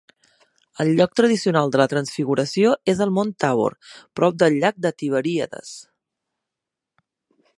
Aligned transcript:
El 0.83 0.87
lloc 0.99 1.11
tradicional 1.19 1.73
de 1.75 1.79
la 1.81 1.85
transfiguració 1.91 2.71
és 2.95 3.03
el 3.07 3.13
mont 3.19 3.35
Tabor, 3.45 3.77
prop 4.21 4.41
del 4.45 4.59
llac 4.65 4.81
de 4.87 4.95
Tiberíades. 5.03 5.75